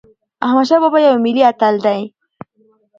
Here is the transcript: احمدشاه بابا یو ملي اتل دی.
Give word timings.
احمدشاه 0.45 0.79
بابا 0.83 0.97
یو 0.99 1.15
ملي 1.25 1.41
اتل 1.51 1.75
دی. 1.85 2.01